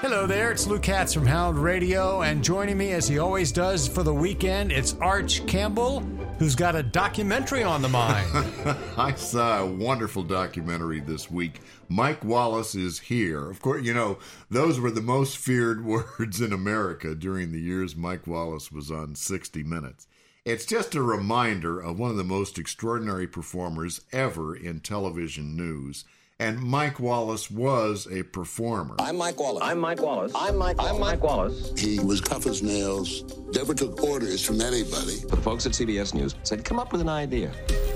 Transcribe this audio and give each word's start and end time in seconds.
Hello 0.00 0.26
there, 0.26 0.50
it's 0.50 0.66
Lou 0.66 0.78
Katz 0.78 1.12
from 1.12 1.26
Hound 1.26 1.62
Radio, 1.62 2.22
and 2.22 2.42
joining 2.42 2.78
me 2.78 2.92
as 2.92 3.06
he 3.06 3.18
always 3.18 3.52
does 3.52 3.86
for 3.86 4.02
the 4.02 4.14
weekend, 4.14 4.72
it's 4.72 4.96
Arch 4.98 5.46
Campbell, 5.46 6.00
who's 6.38 6.54
got 6.54 6.74
a 6.74 6.82
documentary 6.82 7.62
on 7.62 7.82
the 7.82 7.88
mind. 7.90 8.26
I 8.96 9.12
saw 9.12 9.60
a 9.60 9.66
wonderful 9.66 10.22
documentary 10.22 11.00
this 11.00 11.30
week. 11.30 11.60
Mike 11.90 12.24
Wallace 12.24 12.74
is 12.74 12.98
here. 12.98 13.50
Of 13.50 13.60
course, 13.60 13.84
you 13.84 13.92
know, 13.92 14.16
those 14.48 14.80
were 14.80 14.90
the 14.90 15.02
most 15.02 15.36
feared 15.36 15.84
words 16.18 16.40
in 16.40 16.54
America 16.54 17.14
during 17.14 17.52
the 17.52 17.60
years 17.60 17.94
Mike 17.94 18.26
Wallace 18.26 18.72
was 18.72 18.90
on 18.90 19.14
60 19.14 19.62
Minutes. 19.64 20.06
It's 20.46 20.64
just 20.64 20.94
a 20.94 21.02
reminder 21.02 21.78
of 21.78 21.98
one 21.98 22.10
of 22.10 22.16
the 22.16 22.24
most 22.24 22.58
extraordinary 22.58 23.26
performers 23.26 24.00
ever 24.12 24.56
in 24.56 24.80
television 24.80 25.54
news 25.58 26.06
and 26.40 26.58
Mike 26.58 26.98
Wallace 26.98 27.50
was 27.50 28.08
a 28.10 28.22
performer. 28.22 28.96
I'm 28.98 29.18
Mike 29.18 29.38
Wallace. 29.38 29.62
I'm 29.62 29.78
Mike 29.78 30.00
Wallace. 30.00 30.32
I'm 30.34 30.56
Mike. 30.56 30.76
I'm 30.80 30.98
Mike 30.98 31.22
Wallace. 31.22 31.78
He 31.78 32.00
was 32.00 32.22
tough 32.22 32.46
as 32.46 32.62
nails. 32.62 33.24
Never 33.54 33.74
took 33.74 34.02
orders 34.02 34.44
from 34.44 34.62
anybody. 34.62 35.16
The 35.28 35.36
folks 35.36 35.66
at 35.66 35.72
CBS 35.72 36.14
News 36.14 36.34
said, 36.42 36.64
"Come 36.64 36.78
up 36.78 36.92
with 36.92 37.02
an 37.02 37.10
idea." 37.10 37.52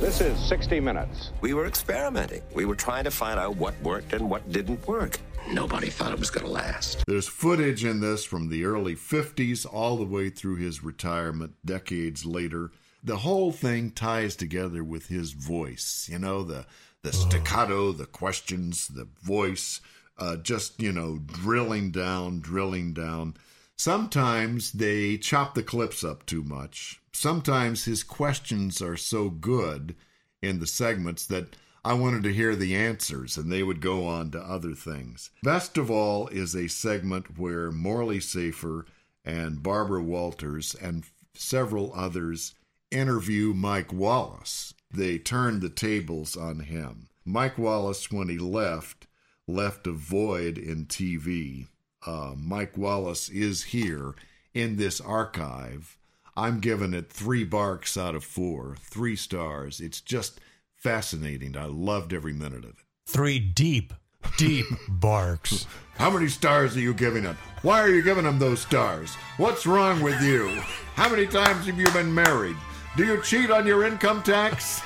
This 0.00 0.20
is 0.20 0.38
60 0.48 0.78
Minutes. 0.78 1.32
We 1.40 1.52
were 1.52 1.66
experimenting. 1.66 2.42
We 2.54 2.64
were 2.64 2.76
trying 2.76 3.02
to 3.04 3.10
find 3.10 3.40
out 3.40 3.56
what 3.56 3.74
worked 3.82 4.12
and 4.12 4.30
what 4.30 4.50
didn't 4.52 4.86
work. 4.86 5.18
Nobody 5.50 5.90
thought 5.90 6.12
it 6.12 6.20
was 6.20 6.30
going 6.30 6.46
to 6.46 6.52
last. 6.52 7.02
There's 7.08 7.26
footage 7.26 7.84
in 7.84 7.98
this 8.00 8.24
from 8.24 8.48
the 8.48 8.64
early 8.64 8.94
50s 8.94 9.66
all 9.66 9.96
the 9.96 10.04
way 10.04 10.30
through 10.30 10.56
his 10.56 10.84
retirement 10.84 11.54
decades 11.64 12.24
later. 12.24 12.70
The 13.02 13.18
whole 13.18 13.50
thing 13.52 13.90
ties 13.92 14.36
together 14.36 14.84
with 14.84 15.06
his 15.06 15.32
voice. 15.32 16.08
You 16.10 16.18
know, 16.18 16.42
the 16.44 16.66
the 17.02 17.12
staccato, 17.12 17.92
the 17.92 18.06
questions, 18.06 18.88
the 18.88 19.08
voice, 19.22 19.80
uh, 20.18 20.36
just, 20.36 20.80
you 20.82 20.92
know, 20.92 21.18
drilling 21.18 21.90
down, 21.90 22.40
drilling 22.40 22.92
down. 22.92 23.34
Sometimes 23.76 24.72
they 24.72 25.16
chop 25.16 25.54
the 25.54 25.62
clips 25.62 26.02
up 26.02 26.26
too 26.26 26.42
much. 26.42 27.00
Sometimes 27.12 27.84
his 27.84 28.02
questions 28.02 28.82
are 28.82 28.96
so 28.96 29.30
good 29.30 29.94
in 30.42 30.58
the 30.58 30.66
segments 30.66 31.26
that 31.26 31.56
I 31.84 31.94
wanted 31.94 32.24
to 32.24 32.34
hear 32.34 32.56
the 32.56 32.74
answers 32.74 33.36
and 33.36 33.50
they 33.50 33.62
would 33.62 33.80
go 33.80 34.06
on 34.06 34.32
to 34.32 34.40
other 34.40 34.74
things. 34.74 35.30
Best 35.42 35.78
of 35.78 35.90
all 35.90 36.26
is 36.28 36.54
a 36.54 36.68
segment 36.68 37.38
where 37.38 37.70
Morley 37.70 38.20
Safer 38.20 38.86
and 39.24 39.62
Barbara 39.62 40.02
Walters 40.02 40.74
and 40.74 41.04
several 41.34 41.92
others 41.94 42.54
interview 42.90 43.54
Mike 43.54 43.92
Wallace 43.92 44.67
they 44.90 45.18
turned 45.18 45.60
the 45.60 45.68
tables 45.68 46.36
on 46.36 46.60
him. 46.60 47.08
Mike 47.24 47.58
Wallace, 47.58 48.10
when 48.10 48.28
he 48.28 48.38
left, 48.38 49.06
left 49.46 49.86
a 49.86 49.92
void 49.92 50.56
in 50.56 50.86
TV. 50.86 51.66
Uh, 52.06 52.34
Mike 52.36 52.76
Wallace 52.76 53.28
is 53.28 53.64
here 53.64 54.14
in 54.54 54.76
this 54.76 55.00
archive. 55.00 55.98
I'm 56.36 56.60
giving 56.60 56.94
it 56.94 57.12
three 57.12 57.44
barks 57.44 57.96
out 57.96 58.14
of 58.14 58.24
four, 58.24 58.76
three 58.80 59.16
stars. 59.16 59.80
It's 59.80 60.00
just 60.00 60.40
fascinating. 60.74 61.56
I 61.56 61.64
loved 61.64 62.12
every 62.12 62.32
minute 62.32 62.64
of 62.64 62.70
it. 62.70 62.76
Three 63.06 63.38
deep, 63.38 63.92
deep 64.36 64.66
barks. 64.88 65.66
How 65.96 66.10
many 66.10 66.28
stars 66.28 66.76
are 66.76 66.80
you 66.80 66.94
giving 66.94 67.24
him? 67.24 67.36
Why 67.62 67.80
are 67.80 67.88
you 67.88 68.02
giving 68.02 68.24
him 68.24 68.38
those 68.38 68.60
stars? 68.60 69.14
What's 69.36 69.66
wrong 69.66 70.00
with 70.00 70.22
you? 70.22 70.48
How 70.94 71.08
many 71.08 71.26
times 71.26 71.66
have 71.66 71.78
you 71.78 71.90
been 71.90 72.14
married? 72.14 72.56
Do 72.96 73.04
you 73.04 73.22
cheat 73.22 73.50
on 73.50 73.66
your 73.66 73.84
income 73.84 74.22
tax? 74.22 74.82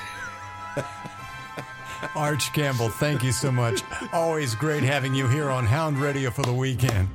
Arch 2.16 2.52
Campbell, 2.52 2.88
thank 2.88 3.22
you 3.22 3.32
so 3.32 3.50
much. 3.52 3.82
Always 4.12 4.54
great 4.54 4.82
having 4.82 5.14
you 5.14 5.28
here 5.28 5.50
on 5.50 5.64
Hound 5.66 5.98
Radio 5.98 6.30
for 6.30 6.42
the 6.42 6.52
weekend. 6.52 7.08